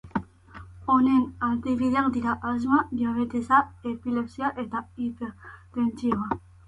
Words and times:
Honen 0.93 1.27
adibideak 1.47 2.09
dira 2.15 2.33
asma, 2.53 2.79
diabetesa, 2.93 3.59
epilepsia 3.93 4.51
eta 4.65 4.83
hipertentsioa. 5.05 6.41